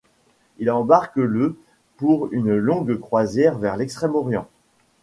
Il 0.57 0.71
embarque 0.71 1.17
le 1.17 1.59
pour 1.97 2.27
une 2.33 2.57
longue 2.57 2.95
croisière 2.99 3.59
vers 3.59 3.77
l'Extrême-Orient. 3.77 4.47